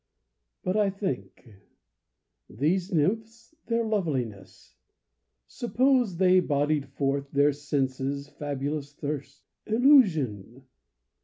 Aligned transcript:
But 0.63 0.97
think. 0.97 1.47
These 2.49 2.91
nymphs, 2.91 3.53
their 3.67 3.83
loveliness... 3.85 4.73
suppose 5.45 6.17
They 6.17 6.39
bodied 6.39 6.89
forth 6.89 7.31
your 7.35 7.53
senses' 7.53 8.27
fabulous 8.27 8.93
thirst? 8.95 9.43
Illusion! 9.67 10.65